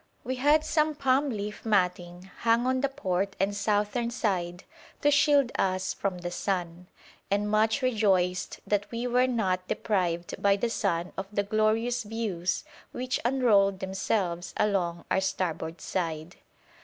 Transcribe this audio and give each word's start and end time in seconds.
We 0.23 0.37
had 0.37 0.65
some 0.65 0.95
palm 0.95 1.29
leaf 1.29 1.63
matting 1.63 2.31
hung 2.39 2.65
on 2.65 2.81
the 2.81 2.89
port 2.89 3.35
and 3.39 3.55
southern 3.55 4.09
side 4.09 4.63
to 5.03 5.11
shield 5.11 5.51
us 5.59 5.93
from 5.93 6.17
the 6.17 6.31
sun, 6.31 6.87
and 7.29 7.47
much 7.47 7.83
rejoiced 7.83 8.61
that 8.65 8.89
we 8.89 9.05
were 9.05 9.27
not 9.27 9.67
deprived 9.67 10.41
by 10.41 10.55
the 10.55 10.71
sun 10.71 11.13
of 11.17 11.27
the 11.31 11.43
glorious 11.43 12.01
views 12.01 12.63
which 12.91 13.19
unrolled 13.23 13.79
themselves 13.79 14.55
along 14.57 15.05
our 15.11 15.21
starboard 15.21 15.79
side. 15.79 16.37